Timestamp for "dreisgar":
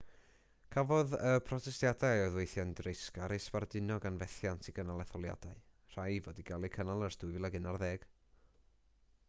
2.79-3.35